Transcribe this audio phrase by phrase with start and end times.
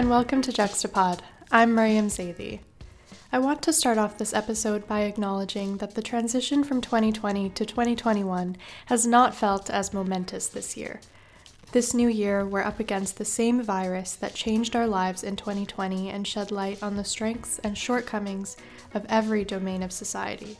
[0.00, 1.20] and welcome to Juxtapod.
[1.52, 2.60] I'm Mariam Zaidi.
[3.30, 7.66] I want to start off this episode by acknowledging that the transition from 2020 to
[7.66, 8.56] 2021
[8.86, 11.02] has not felt as momentous this year.
[11.72, 16.08] This new year, we're up against the same virus that changed our lives in 2020
[16.08, 18.56] and shed light on the strengths and shortcomings
[18.94, 20.56] of every domain of society.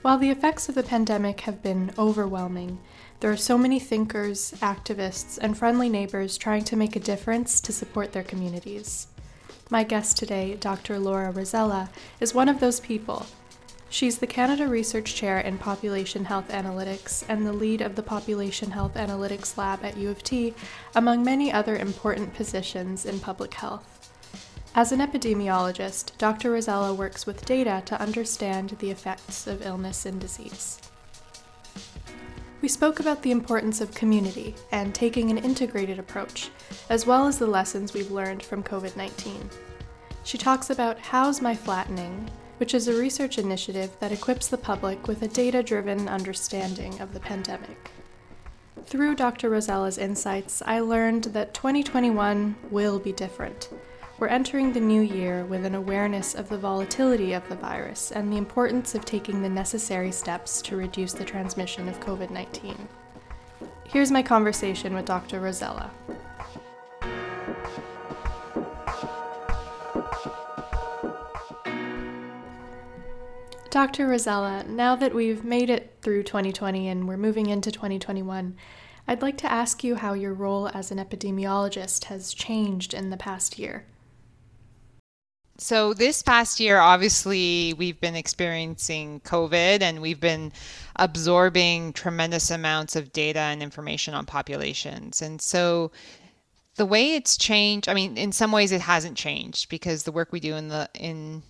[0.00, 2.78] While the effects of the pandemic have been overwhelming,
[3.22, 7.72] there are so many thinkers, activists, and friendly neighbors trying to make a difference to
[7.72, 9.06] support their communities.
[9.70, 10.98] My guest today, Dr.
[10.98, 13.26] Laura Rosella, is one of those people.
[13.88, 18.72] She's the Canada Research Chair in Population Health Analytics and the lead of the Population
[18.72, 20.52] Health Analytics Lab at U of T,
[20.96, 24.10] among many other important positions in public health.
[24.74, 26.50] As an epidemiologist, Dr.
[26.50, 30.80] Rosella works with data to understand the effects of illness and disease.
[32.62, 36.48] We spoke about the importance of community and taking an integrated approach,
[36.88, 39.50] as well as the lessons we've learned from COVID 19.
[40.22, 45.08] She talks about How's My Flattening, which is a research initiative that equips the public
[45.08, 47.90] with a data driven understanding of the pandemic.
[48.84, 49.50] Through Dr.
[49.50, 53.70] Rosella's insights, I learned that 2021 will be different
[54.18, 58.32] we're entering the new year with an awareness of the volatility of the virus and
[58.32, 62.76] the importance of taking the necessary steps to reduce the transmission of COVID 19.
[63.84, 65.40] Here's my conversation with Dr.
[65.40, 65.90] Rosella.
[73.70, 74.06] Dr.
[74.06, 78.54] Rosella, now that we've made it through 2020 and we're moving into 2021,
[79.08, 83.16] I'd like to ask you how your role as an epidemiologist has changed in the
[83.16, 83.86] past year.
[85.62, 90.52] So, this past year, obviously, we've been experiencing COVID and we've been
[90.96, 95.22] absorbing tremendous amounts of data and information on populations.
[95.22, 95.92] And so,
[96.74, 100.32] the way it's changed, I mean, in some ways it hasn't changed because the work
[100.32, 101.44] we do in the in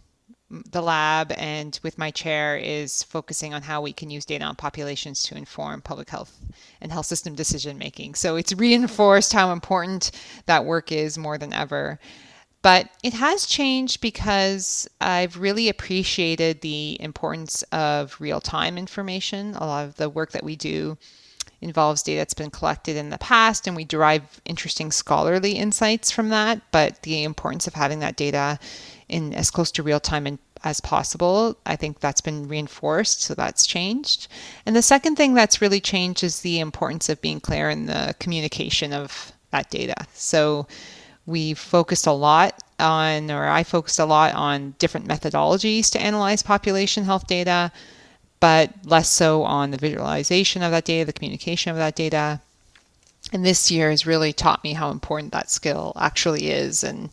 [0.50, 4.56] the lab and with my chair is focusing on how we can use data on
[4.56, 6.38] populations to inform public health
[6.82, 8.14] and health system decision making.
[8.14, 10.10] So it's reinforced how important
[10.44, 11.98] that work is more than ever.
[12.62, 19.54] But it has changed because I've really appreciated the importance of real time information.
[19.56, 20.96] A lot of the work that we do
[21.60, 26.28] involves data that's been collected in the past, and we derive interesting scholarly insights from
[26.28, 26.60] that.
[26.70, 28.58] But the importance of having that data
[29.08, 33.22] in as close to real time as possible, I think that's been reinforced.
[33.22, 34.28] So that's changed.
[34.66, 38.14] And the second thing that's really changed is the importance of being clear in the
[38.20, 40.06] communication of that data.
[40.14, 40.66] So
[41.26, 46.42] we focused a lot on, or I focused a lot on different methodologies to analyze
[46.42, 47.70] population health data,
[48.40, 52.40] but less so on the visualization of that data, the communication of that data.
[53.32, 57.08] And this year has really taught me how important that skill actually is and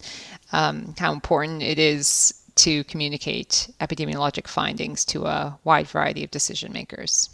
[0.52, 6.74] um, how important it is to communicate epidemiologic findings to a wide variety of decision
[6.74, 7.30] makers.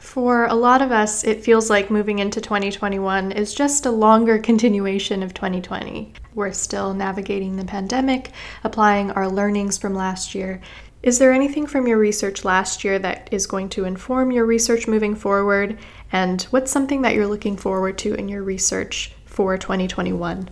[0.00, 4.38] For a lot of us, it feels like moving into 2021 is just a longer
[4.38, 6.12] continuation of 2020.
[6.34, 8.30] We're still navigating the pandemic,
[8.64, 10.60] applying our learnings from last year.
[11.02, 14.88] Is there anything from your research last year that is going to inform your research
[14.88, 15.78] moving forward?
[16.10, 20.48] And what's something that you're looking forward to in your research for 2021?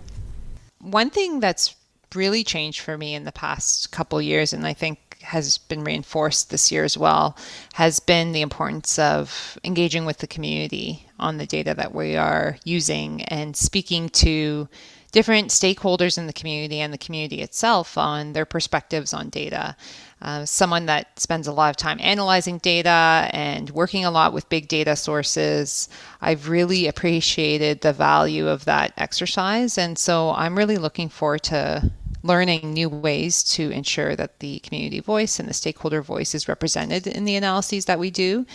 [0.81, 1.75] One thing that's
[2.15, 6.51] really changed for me in the past couple years, and I think has been reinforced
[6.51, 7.37] this year as well
[7.75, 12.57] has been the importance of engaging with the community on the data that we are
[12.65, 14.69] using and speaking to
[15.13, 19.75] different stakeholders in the community and the community itself on their perspectives on data.
[20.21, 24.49] Uh, someone that spends a lot of time analyzing data and working a lot with
[24.49, 25.89] big data sources,
[26.21, 29.79] I've really appreciated the value of that exercise.
[29.79, 31.91] And so I'm really looking forward to
[32.27, 37.07] learning new ways to ensure that the community voice and the stakeholder voice is represented
[37.07, 38.47] in the analyses that we do.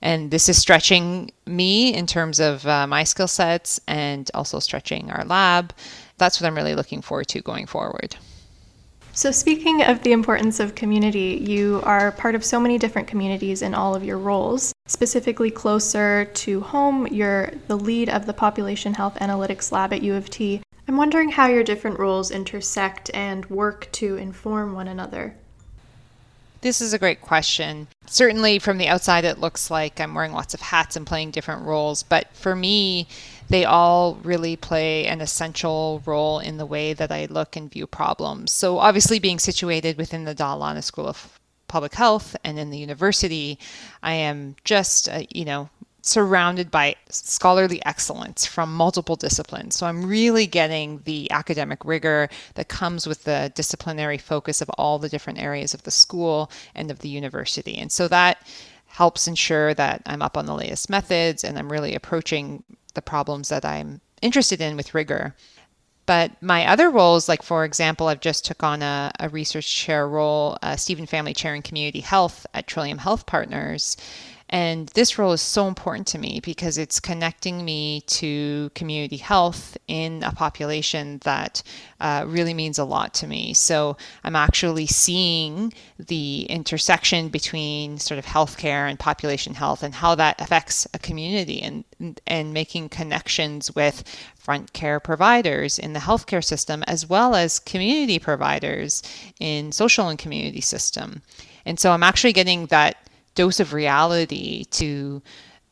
[0.00, 5.10] And this is stretching me in terms of uh, my skill sets and also stretching
[5.10, 5.74] our lab.
[6.16, 8.16] That's what I'm really looking forward to going forward.
[9.12, 13.62] So, speaking of the importance of community, you are part of so many different communities
[13.62, 14.72] in all of your roles.
[14.86, 20.14] Specifically, closer to home, you're the lead of the Population Health Analytics Lab at U
[20.14, 20.62] of T.
[20.88, 25.36] I'm wondering how your different roles intersect and work to inform one another.
[26.62, 27.88] This is a great question.
[28.06, 31.66] Certainly, from the outside, it looks like I'm wearing lots of hats and playing different
[31.66, 32.02] roles.
[32.02, 33.06] But for me,
[33.50, 37.86] they all really play an essential role in the way that I look and view
[37.86, 38.50] problems.
[38.50, 41.38] So, obviously, being situated within the Dalla Lana School of
[41.68, 43.58] Public Health and in the university,
[44.02, 45.68] I am just, you know,
[46.02, 49.76] surrounded by scholarly excellence from multiple disciplines.
[49.76, 54.98] So I'm really getting the academic rigor that comes with the disciplinary focus of all
[54.98, 57.76] the different areas of the school and of the university.
[57.76, 58.46] And so that
[58.86, 62.62] helps ensure that I'm up on the latest methods and I'm really approaching
[62.94, 65.34] the problems that I'm interested in with rigor.
[66.06, 70.08] But my other roles, like for example, I've just took on a, a research chair
[70.08, 73.96] role, a Stephen Family Chair in Community Health at Trillium Health Partners.
[74.50, 79.76] And this role is so important to me because it's connecting me to community health
[79.88, 81.62] in a population that
[82.00, 83.52] uh, really means a lot to me.
[83.52, 90.14] So I'm actually seeing the intersection between sort of healthcare and population health and how
[90.14, 91.84] that affects a community and,
[92.26, 94.02] and making connections with
[94.36, 99.02] front care providers in the healthcare system as well as community providers
[99.40, 101.20] in social and community system.
[101.66, 102.96] And so I'm actually getting that
[103.38, 105.22] dose of reality to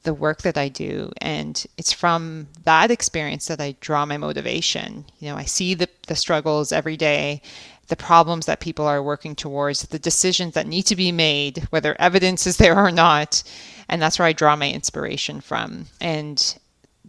[0.04, 1.10] the work that I do.
[1.20, 5.04] And it's from that experience that I draw my motivation.
[5.18, 7.42] You know, I see the, the struggles every day,
[7.88, 12.00] the problems that people are working towards, the decisions that need to be made, whether
[12.00, 13.42] evidence is there or not.
[13.88, 15.86] And that's where I draw my inspiration from.
[16.00, 16.56] And,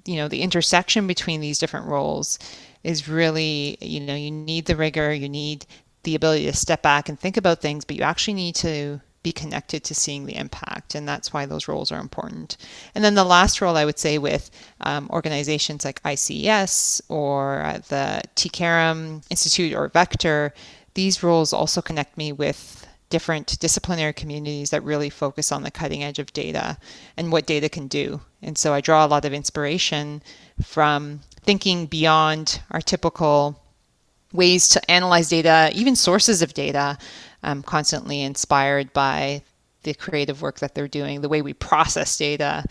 [0.06, 2.40] you know, the intersection between these different roles
[2.84, 5.68] is really, you know, you need the rigor, you need
[6.02, 9.34] the ability to step back and think about things, but you actually need to be
[9.34, 10.96] connected to seeing the impact.
[10.96, 12.56] And that's why those roles are important.
[12.96, 17.80] And then the last role I would say with um, organizations like ICES or uh,
[17.90, 20.54] the T-CAIREM Institute or Vector,
[20.94, 26.04] these roles also connect me with different disciplinary communities that really focus on the cutting
[26.04, 26.78] edge of data
[27.18, 28.22] and what data can do.
[28.42, 30.22] And so I draw a lot of inspiration
[30.62, 33.62] from thinking beyond our typical
[34.34, 36.98] ways to analyze data, even sources of data,
[37.48, 39.42] I'm constantly inspired by
[39.84, 42.66] the creative work that they're doing, the way we process data,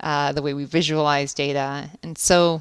[0.00, 1.90] uh, the way we visualize data.
[2.02, 2.60] And so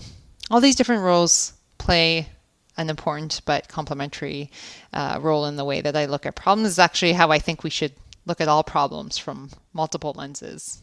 [0.49, 2.29] all these different roles play
[2.77, 4.49] an important but complementary
[4.93, 7.63] uh, role in the way that I look at problems is actually how I think
[7.63, 7.93] we should
[8.25, 10.81] look at all problems from multiple lenses.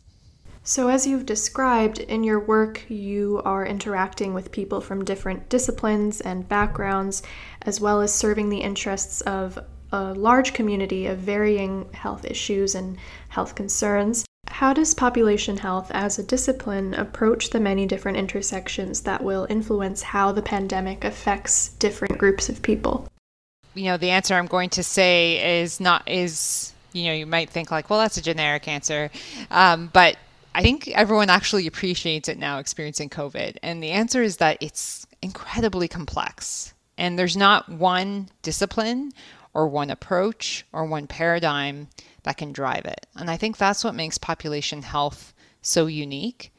[0.67, 6.23] So, as you've described, in your work, you are interacting with people from different disciplines
[6.23, 7.23] and backgrounds,
[7.63, 9.59] as well as serving the interests of
[9.95, 12.99] a large community of varying health issues and
[13.29, 14.25] health concerns.
[14.49, 20.03] How does population health as a discipline approach the many different intersections that will influence
[20.03, 23.07] how the pandemic affects different groups of people?
[23.75, 27.51] You know, the answer I'm going to say is not, is, you know, you might
[27.51, 29.11] think like, well, that's a generic answer.
[29.53, 30.17] Um, but
[30.57, 33.59] I think everyone actually appreciates it now experiencing COVID.
[33.63, 36.75] And the answer is that it's incredibly complex.
[36.97, 39.13] And there's not one discipline
[39.55, 41.89] or one approach or one paradigm
[42.25, 43.07] that can drive it.
[43.17, 46.53] And I think that's what makes population health so unique.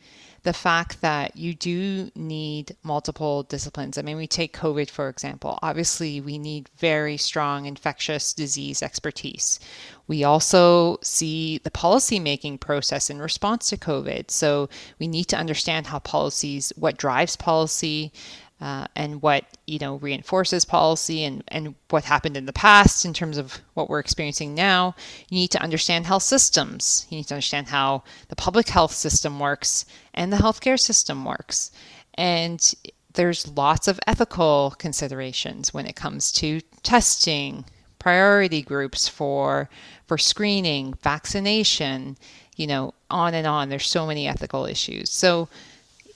[0.43, 3.97] The fact that you do need multiple disciplines.
[3.97, 5.57] I mean, we take COVID, for example.
[5.63, 9.59] Obviously, we need very strong infectious disease expertise.
[10.05, 14.29] We also see the policy making process in response to COVID.
[14.29, 14.69] So
[14.99, 18.13] we need to understand how policies, what drives policy,
[18.61, 23.13] uh, and what you know reinforces policy and, and what happened in the past in
[23.13, 24.95] terms of what we're experiencing now.
[25.29, 27.05] You need to understand health systems.
[27.09, 31.71] You need to understand how the public health system works and the healthcare system works.
[32.15, 32.73] And
[33.13, 37.65] there's lots of ethical considerations when it comes to testing
[37.99, 39.69] priority groups for
[40.05, 42.15] for screening vaccination
[42.55, 43.69] you know on and on.
[43.69, 45.09] There's so many ethical issues.
[45.09, 45.49] So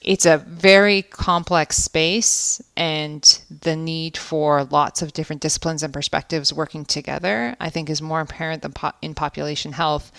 [0.09, 6.51] it's a very complex space and the need for lots of different disciplines and perspectives
[6.51, 10.11] working together i think is more apparent po- in population health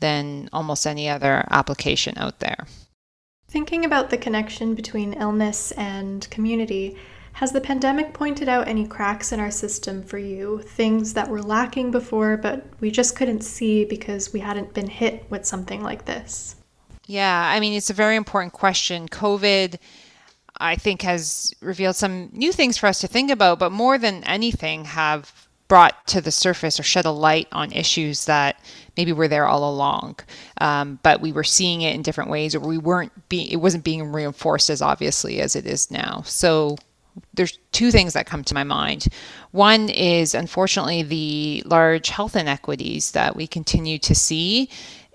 [0.00, 2.66] than almost any other application out there.
[3.48, 6.96] Thinking about the connection between illness and community
[7.34, 10.60] has the pandemic pointed out any cracks in our system for you?
[10.62, 15.24] Things that were lacking before but we just couldn't see because we hadn't been hit
[15.30, 16.56] with something like this
[17.06, 19.08] yeah, I mean, it's a very important question.
[19.08, 19.78] COVID,
[20.58, 24.24] I think, has revealed some new things for us to think about, but more than
[24.24, 28.62] anything, have brought to the surface or shed a light on issues that
[28.96, 30.16] maybe were there all along,
[30.60, 33.82] um, but we were seeing it in different ways, or we weren't being, it wasn't
[33.82, 36.22] being reinforced as obviously as it is now.
[36.26, 36.76] So
[37.32, 39.08] there's two things that come to my mind.
[39.52, 44.68] One is unfortunately the large health inequities that we continue to see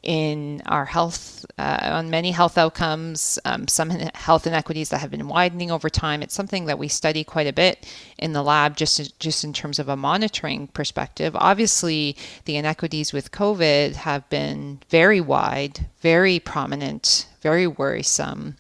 [0.04, 5.28] in our health, uh, on many health outcomes, um, some health inequities that have been
[5.28, 6.22] widening over time.
[6.22, 7.86] It's something that we study quite a bit
[8.18, 11.36] in the lab, just just in terms of a monitoring perspective.
[11.36, 12.16] Obviously,
[12.46, 18.56] the inequities with COVID have been very wide, very prominent, very worrisome.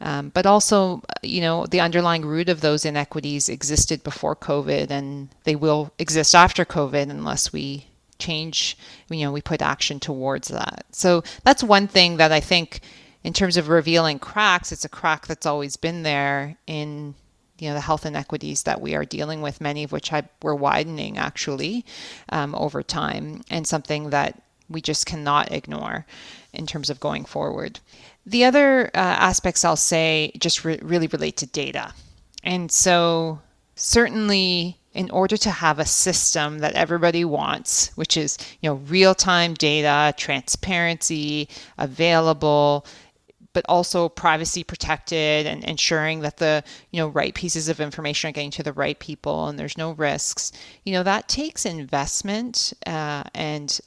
[0.00, 5.28] Um, but also, you know, the underlying root of those inequities existed before COVID, and
[5.42, 7.86] they will exist after COVID unless we
[8.18, 8.76] change,
[9.08, 10.86] you know, we put action towards that.
[10.92, 12.80] So that's one thing that I think,
[13.24, 17.14] in terms of revealing cracks, it's a crack that's always been there in
[17.58, 20.54] you know the health inequities that we are dealing with, many of which have, were
[20.54, 21.84] widening actually
[22.30, 26.06] um, over time, and something that we just cannot ignore
[26.52, 27.80] in terms of going forward.
[28.26, 31.92] The other uh, aspects I'll say just re- really relate to data.
[32.44, 33.40] And so,
[33.74, 39.54] certainly, in order to have a system that everybody wants, which is you know real-time
[39.54, 42.86] data, transparency, available,
[43.52, 48.32] but also privacy protected and ensuring that the you know right pieces of information are
[48.32, 50.52] getting to the right people and there's no risks
[50.84, 53.80] you know that takes investment uh, and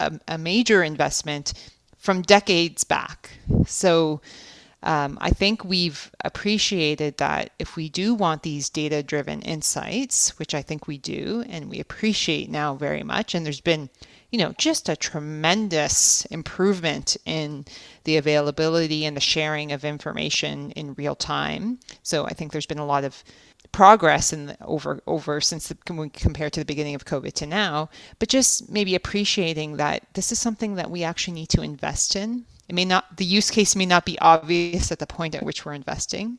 [0.00, 1.52] a, a major investment
[1.98, 3.30] from decades back.
[3.66, 4.20] So
[4.82, 10.54] um, I think we've appreciated that if we do want these data driven insights, which
[10.54, 13.90] I think we do, and we appreciate now very much, and there's been
[14.30, 17.64] you know, just a tremendous improvement in
[18.04, 21.78] the availability and the sharing of information in real time.
[22.02, 23.24] So I think there's been a lot of
[23.72, 25.74] progress in the, over over since the,
[26.12, 30.38] compared to the beginning of COVID to now, but just maybe appreciating that this is
[30.38, 32.44] something that we actually need to invest in.
[32.68, 35.64] It may not the use case may not be obvious at the point at which
[35.64, 36.38] we're investing,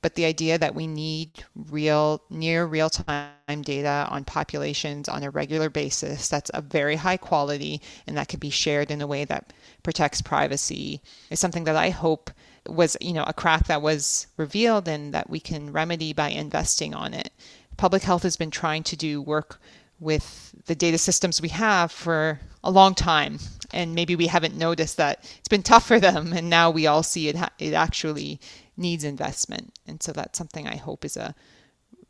[0.00, 5.30] but the idea that we need real near real time data on populations on a
[5.30, 9.24] regular basis that's of very high quality and that can be shared in a way
[9.24, 12.30] that protects privacy is something that I hope
[12.68, 16.94] was you know a crack that was revealed and that we can remedy by investing
[16.94, 17.32] on it.
[17.76, 19.60] Public health has been trying to do work
[19.98, 23.38] with the data systems we have for a long time.
[23.72, 27.02] And maybe we haven't noticed that it's been tough for them and now we all
[27.02, 28.40] see it it actually
[28.76, 29.78] needs investment.
[29.86, 31.34] And so that's something i hope is a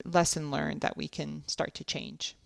[0.05, 2.37] lesson learned that we can start to change.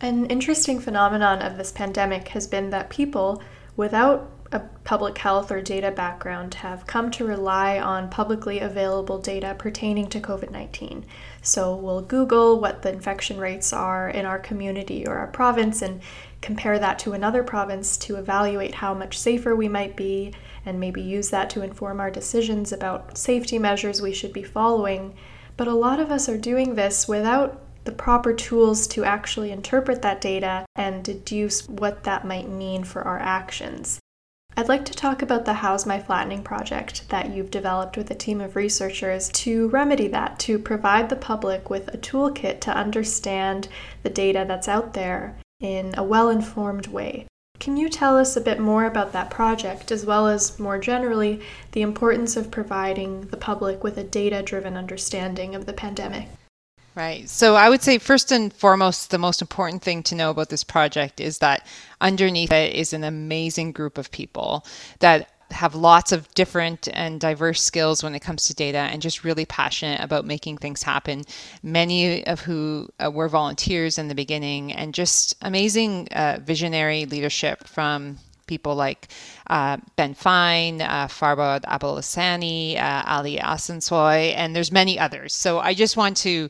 [0.00, 3.42] An interesting phenomenon of this pandemic has been that people
[3.76, 9.54] without a public health or data background have come to rely on publicly available data
[9.58, 11.04] pertaining to COVID 19.
[11.42, 16.00] So we'll Google what the infection rates are in our community or our province and
[16.40, 20.32] compare that to another province to evaluate how much safer we might be
[20.64, 25.14] and maybe use that to inform our decisions about safety measures we should be following.
[25.58, 30.02] But a lot of us are doing this without the proper tools to actually interpret
[30.02, 33.98] that data and deduce what that might mean for our actions.
[34.58, 38.14] I'd like to talk about the How's My Flattening project that you've developed with a
[38.16, 43.68] team of researchers to remedy that, to provide the public with a toolkit to understand
[44.02, 47.28] the data that's out there in a well informed way.
[47.60, 51.40] Can you tell us a bit more about that project, as well as more generally
[51.70, 56.26] the importance of providing the public with a data driven understanding of the pandemic?
[56.98, 57.28] Right.
[57.28, 60.64] So I would say, first and foremost, the most important thing to know about this
[60.64, 61.64] project is that
[62.00, 64.66] underneath it is an amazing group of people
[64.98, 69.22] that have lots of different and diverse skills when it comes to data and just
[69.22, 71.22] really passionate about making things happen.
[71.62, 77.68] Many of who uh, were volunteers in the beginning and just amazing uh, visionary leadership
[77.68, 79.06] from people like
[79.46, 85.32] uh, Ben Fine, uh, Farbod Abolhasani, uh, Ali Asansoy, and there's many others.
[85.32, 86.48] So I just want to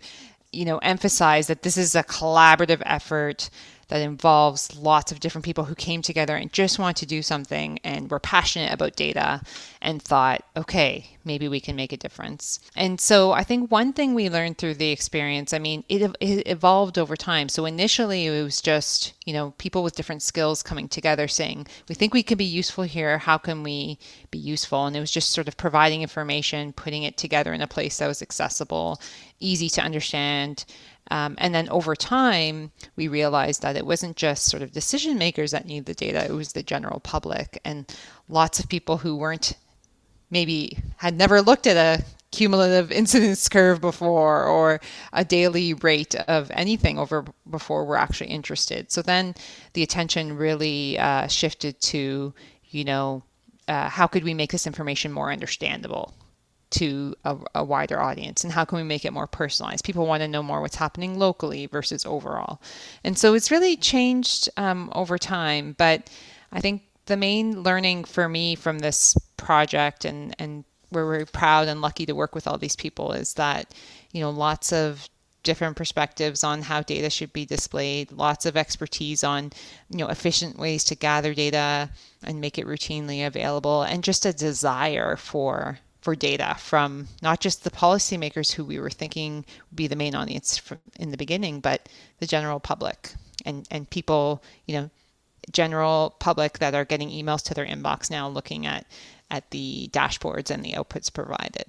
[0.53, 3.51] you know, emphasize that this is a collaborative effort
[3.89, 7.79] that involves lots of different people who came together and just want to do something
[7.83, 9.41] and were passionate about data
[9.81, 12.61] and thought, okay, maybe we can make a difference.
[12.77, 16.47] And so I think one thing we learned through the experience, I mean, it, it
[16.47, 17.49] evolved over time.
[17.49, 21.95] So initially it was just, you know, people with different skills coming together saying, we
[21.95, 23.19] think we can be useful here.
[23.19, 23.99] How can we
[24.31, 24.87] be useful?
[24.87, 28.09] And it was just sort of providing information, putting it together in a place that
[28.09, 29.01] was accessible,
[29.41, 30.65] easy to understand
[31.11, 35.51] um, and then over time, we realized that it wasn't just sort of decision makers
[35.53, 37.61] that need the data, it was the general public.
[37.65, 37.87] And
[38.29, 39.55] lots of people who weren't
[40.31, 44.81] maybe had never looked at a cumulative incidence curve before or
[45.13, 48.93] a daily rate of anything over before were actually interested.
[48.93, 49.35] So then
[49.73, 52.35] the attention really uh, shifted to,
[52.71, 53.23] you know,
[53.67, 56.15] uh, how could we make this information more understandable?
[56.71, 59.85] To a, a, wider audience and how can we make it more personalized?
[59.85, 62.61] People want to know more what's happening locally versus overall.
[63.05, 66.11] And so it's really changed um, over time but
[66.53, 71.69] i think the main learning for me from this project and and we're very proud
[71.69, 73.75] and lucky to work with all these people is that
[74.13, 75.09] you know lots of
[75.45, 79.51] different perspectives on how data should be displayed, lots of expertise on,
[79.89, 81.89] you know, efficient ways to gather data
[82.23, 87.65] and make it routinely available, and just a desire for for data from not just
[87.65, 90.63] the policymakers who we were thinking would be the main audience
[90.99, 91.89] in the beginning, but
[92.21, 93.13] the general public
[93.45, 94.91] and and people, you know,
[95.53, 98.87] general public that are getting emails to their inbox now looking at
[99.31, 101.67] at the dashboards and the outputs provided.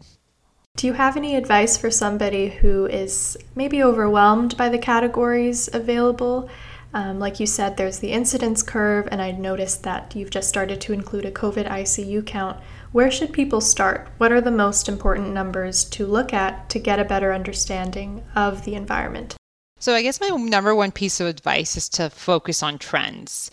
[0.78, 6.50] Do you have any advice for somebody who is maybe overwhelmed by the categories available?
[6.94, 10.80] Um, like you said, there's the incidence curve, and I noticed that you've just started
[10.82, 12.58] to include a COVID ICU count.
[12.92, 14.08] Where should people start?
[14.18, 18.66] What are the most important numbers to look at to get a better understanding of
[18.66, 19.36] the environment?
[19.78, 23.52] So, I guess my number one piece of advice is to focus on trends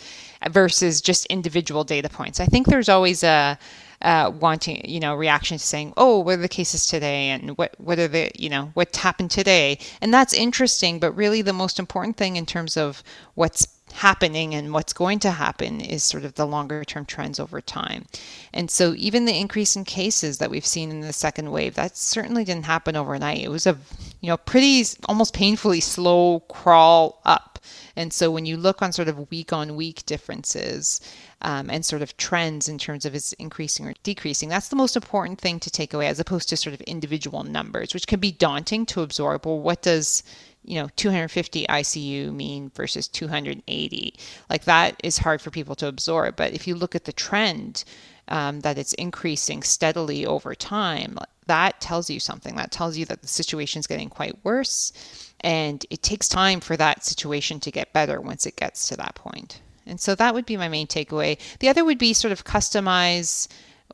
[0.49, 2.41] versus just individual data points.
[2.41, 3.59] I think there's always a
[4.03, 7.79] uh, wanting, you know, reaction to saying, "Oh, what are the cases today?" and what
[7.79, 9.79] what are the, you know, what happened today?
[10.01, 13.03] And that's interesting, but really the most important thing in terms of
[13.35, 17.61] what's happening and what's going to happen is sort of the longer term trends over
[17.61, 18.07] time.
[18.53, 21.97] And so even the increase in cases that we've seen in the second wave, that
[21.97, 23.43] certainly didn't happen overnight.
[23.43, 23.77] It was a
[24.21, 27.59] you know pretty almost painfully slow crawl up.
[27.97, 31.01] And so when you look on sort of week on week differences,
[31.43, 34.49] um, and sort of trends in terms of is increasing or decreasing.
[34.49, 37.93] That's the most important thing to take away, as opposed to sort of individual numbers,
[37.93, 39.47] which can be daunting to absorb.
[39.47, 40.23] Well, what does
[40.67, 44.15] you know 250 ICU mean versus 280?
[44.51, 46.37] Like that is hard for people to absorb.
[46.37, 47.85] But if you look at the trend,
[48.29, 52.57] um, that it's increasing steadily over time, that tells you something.
[52.57, 54.93] That tells you that the situation is getting quite worse.
[55.41, 59.15] And it takes time for that situation to get better once it gets to that
[59.15, 59.61] point.
[59.87, 61.39] And so that would be my main takeaway.
[61.61, 63.47] The other would be sort of customize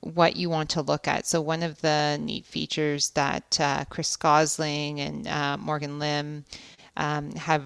[0.03, 1.27] what you want to look at.
[1.27, 6.45] So one of the neat features that uh, Chris Gosling and uh, Morgan Lim
[6.97, 7.63] um, have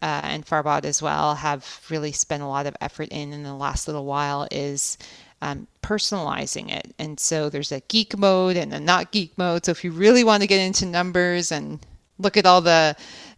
[0.00, 3.54] uh, and Farbod as well have really spent a lot of effort in in the
[3.54, 4.96] last little while is
[5.42, 6.94] um, personalizing it.
[6.98, 9.64] And so there's a geek mode and a not geek mode.
[9.64, 11.80] So if you really want to get into numbers and
[12.20, 12.96] look at all the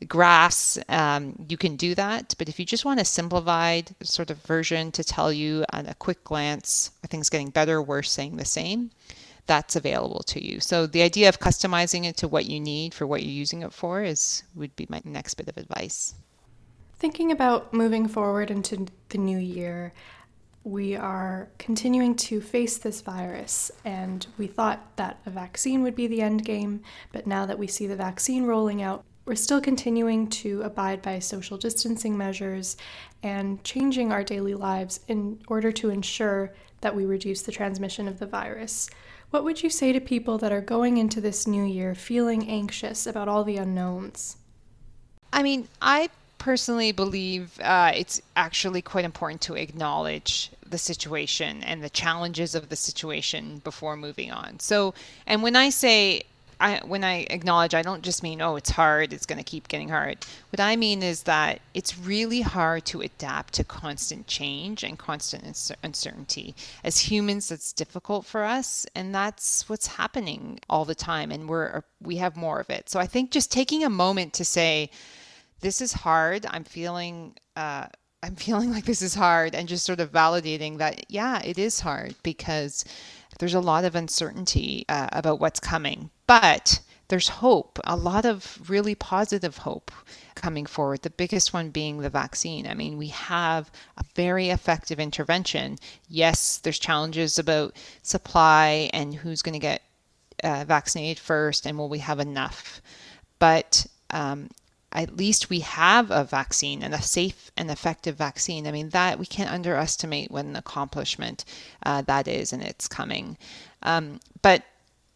[0.08, 2.34] graphs, um, you can do that.
[2.38, 5.94] But if you just want a simplified sort of version to tell you on a
[5.94, 8.90] quick glance, are things getting better, worse, saying the same?
[9.46, 10.60] That's available to you.
[10.60, 13.72] So the idea of customizing it to what you need for what you're using it
[13.72, 16.14] for is would be my next bit of advice.
[16.98, 19.92] Thinking about moving forward into the new year,
[20.64, 26.06] we are continuing to face this virus, and we thought that a vaccine would be
[26.06, 30.28] the end game, but now that we see the vaccine rolling out, we're still continuing
[30.28, 32.76] to abide by social distancing measures
[33.22, 38.18] and changing our daily lives in order to ensure that we reduce the transmission of
[38.18, 38.90] the virus.
[39.30, 43.06] What would you say to people that are going into this new year feeling anxious
[43.06, 44.36] about all the unknowns?
[45.32, 46.10] I mean, I
[46.42, 52.68] personally believe uh, it's actually quite important to acknowledge the situation and the challenges of
[52.68, 54.58] the situation before moving on.
[54.58, 54.92] So,
[55.24, 56.24] and when I say
[56.58, 59.68] I, when I acknowledge, I don't just mean, oh, it's hard, it's going to keep
[59.68, 60.18] getting hard.
[60.50, 65.44] What I mean is that it's really hard to adapt to constant change and constant
[65.82, 66.54] uncertainty.
[66.82, 71.82] As humans, that's difficult for us, and that's what's happening all the time, and we're
[72.00, 72.88] we have more of it.
[72.88, 74.90] So I think just taking a moment to say,
[75.62, 76.46] this is hard.
[76.48, 77.86] I'm feeling uh,
[78.22, 81.80] I'm feeling like this is hard, and just sort of validating that yeah, it is
[81.80, 82.84] hard because
[83.38, 88.58] there's a lot of uncertainty uh, about what's coming, but there's hope, a lot of
[88.70, 89.90] really positive hope
[90.34, 91.02] coming forward.
[91.02, 92.66] The biggest one being the vaccine.
[92.66, 95.78] I mean, we have a very effective intervention.
[96.08, 99.82] Yes, there's challenges about supply and who's going to get
[100.42, 102.80] uh, vaccinated first, and will we have enough?
[103.38, 104.48] But um,
[104.92, 108.66] at least we have a vaccine and a safe and effective vaccine.
[108.66, 111.44] I mean, that we can't underestimate what an accomplishment
[111.84, 113.38] uh, that is, and it's coming.
[113.82, 114.64] Um, but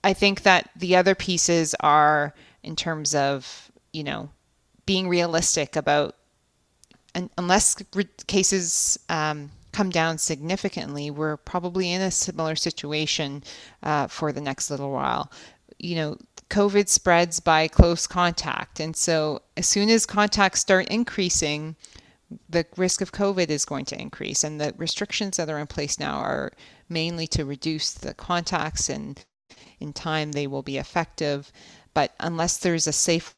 [0.03, 4.31] I think that the other pieces are in terms of, you know,
[4.87, 6.17] being realistic about,
[7.15, 13.43] and unless re- cases um, come down significantly, we're probably in a similar situation
[13.83, 15.31] uh, for the next little while.
[15.79, 16.19] You know,
[16.51, 18.81] COVID spreads by close contact.
[18.81, 21.77] And so, as soon as contacts start increasing,
[22.49, 24.45] the risk of COVID is going to increase.
[24.45, 26.53] And the restrictions that are in place now are
[26.89, 29.25] mainly to reduce the contacts, and
[29.81, 31.53] in time they will be effective.
[31.95, 33.35] But unless there's a safe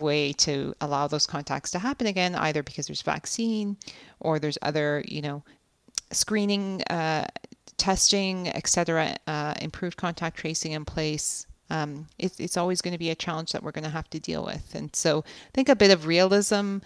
[0.00, 3.76] way to allow those contacts to happen again, either because there's vaccine
[4.20, 5.44] or there's other, you know,
[6.10, 7.26] screening, uh,
[7.76, 13.10] testing, etc., uh, improved contact tracing in place, um, it, it's always going to be
[13.10, 14.74] a challenge that we're going to have to deal with.
[14.74, 16.78] And so I think a bit of realism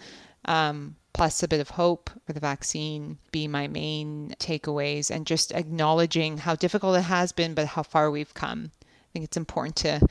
[0.45, 5.51] um, plus a bit of hope for the vaccine be my main takeaways and just
[5.51, 8.71] acknowledging how difficult it has been, but how far we've come.
[8.85, 10.07] I think it's important to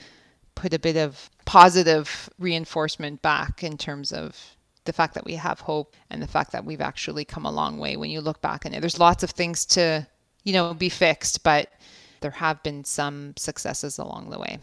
[0.55, 5.61] put a bit of positive reinforcement back in terms of the fact that we have
[5.61, 8.67] hope and the fact that we've actually come a long way when you look back
[8.67, 10.07] and there's lots of things to
[10.45, 11.73] you know be fixed but
[12.21, 14.59] there have been some successes along the way.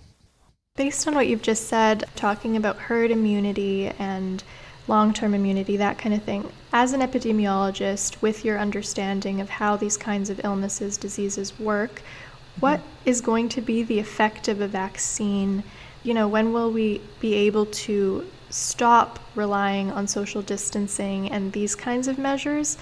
[0.76, 4.44] Based on what you've just said talking about herd immunity and
[4.88, 9.96] long-term immunity that kind of thing as an epidemiologist with your understanding of how these
[9.96, 12.02] kinds of illnesses diseases work
[12.60, 13.10] what mm-hmm.
[13.10, 15.64] is going to be the effect of a vaccine?
[16.04, 21.76] You know when will we be able to stop relying on social distancing and these
[21.76, 22.78] kinds of measures,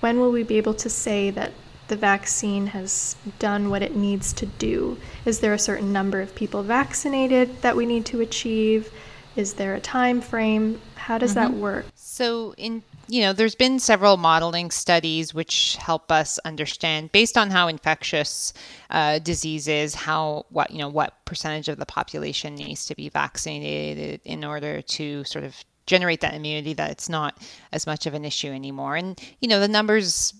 [0.00, 1.52] when will we be able to say that
[1.88, 4.98] the vaccine has done what it needs to do?
[5.24, 8.90] Is there a certain number of people vaccinated that we need to achieve?
[9.36, 10.80] Is there a time frame?
[10.94, 11.52] How does mm-hmm.
[11.52, 11.86] that work?
[11.94, 17.50] So in you know, there's been several modeling studies which help us understand, based on
[17.50, 18.52] how infectious
[18.90, 24.20] uh, diseases, how what you know, what percentage of the population needs to be vaccinated
[24.24, 27.36] in order to sort of generate that immunity that it's not
[27.72, 28.96] as much of an issue anymore.
[28.96, 30.32] And you know, the numbers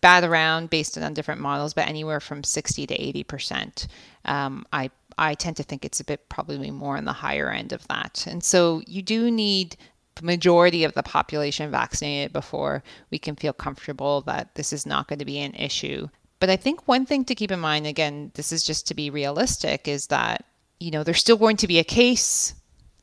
[0.00, 3.86] bat around based on different models, but anywhere from 60 to 80 percent.
[4.24, 7.72] Um, I I tend to think it's a bit probably more on the higher end
[7.72, 8.26] of that.
[8.26, 9.76] And so you do need
[10.22, 15.18] majority of the population vaccinated before we can feel comfortable that this is not going
[15.18, 16.08] to be an issue.
[16.40, 19.10] But I think one thing to keep in mind, again, this is just to be
[19.10, 20.44] realistic, is that,
[20.78, 22.54] you know, there's still going to be a case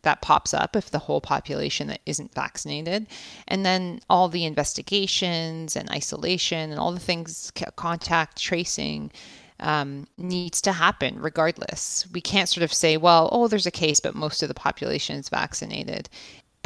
[0.02, 3.08] that pops up if the whole population that isn't vaccinated.
[3.48, 9.12] And then all the investigations and isolation and all the things, contact tracing,
[9.60, 12.06] um, needs to happen regardless.
[12.14, 15.16] We can't sort of say, well, oh, there's a case, but most of the population
[15.16, 16.10] is vaccinated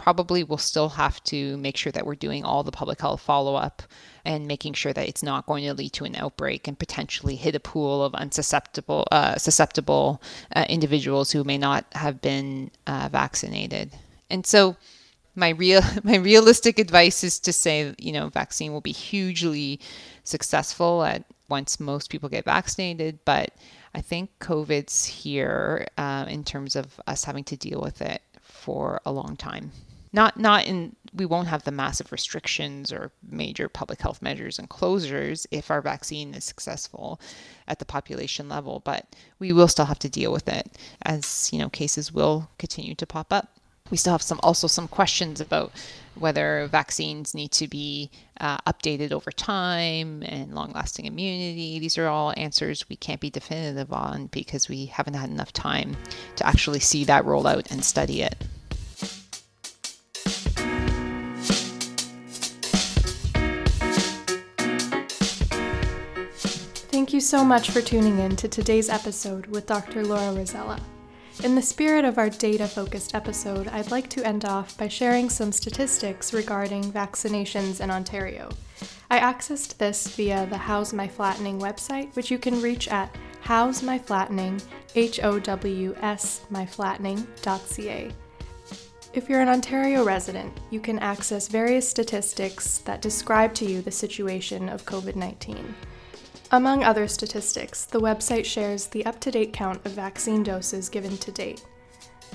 [0.01, 3.55] probably will still have to make sure that we're doing all the public health follow
[3.55, 3.83] up
[4.25, 7.53] and making sure that it's not going to lead to an outbreak and potentially hit
[7.53, 10.19] a pool of unsusceptible uh, susceptible
[10.55, 13.91] uh, individuals who may not have been uh, vaccinated.
[14.31, 14.75] And so
[15.35, 19.79] my real my realistic advice is to say you know vaccine will be hugely
[20.23, 23.51] successful at once most people get vaccinated but
[23.95, 29.01] i think covid's here uh, in terms of us having to deal with it for
[29.05, 29.71] a long time
[30.13, 34.69] not not in we won't have the massive restrictions or major public health measures and
[34.69, 37.19] closures if our vaccine is successful
[37.67, 39.05] at the population level but
[39.39, 43.05] we will still have to deal with it as you know cases will continue to
[43.05, 43.59] pop up
[43.91, 45.71] we still have some also some questions about
[46.15, 51.77] whether vaccines need to be uh, updated over time and long lasting immunity.
[51.79, 55.97] These are all answers we can't be definitive on because we haven't had enough time
[56.37, 58.45] to actually see that roll out and study it.
[67.21, 70.03] So much for tuning in to today's episode with Dr.
[70.03, 70.79] Laura Rosella.
[71.43, 75.29] In the spirit of our data focused episode, I'd like to end off by sharing
[75.29, 78.49] some statistics regarding vaccinations in Ontario.
[79.11, 83.83] I accessed this via the How's My Flattening website, which you can reach at How's
[83.83, 84.59] My Flattening,
[84.95, 88.11] H O W S myflattening.ca.
[89.13, 93.91] If you're an Ontario resident, you can access various statistics that describe to you the
[93.91, 95.75] situation of COVID 19.
[96.53, 101.17] Among other statistics, the website shares the up to date count of vaccine doses given
[101.19, 101.63] to date.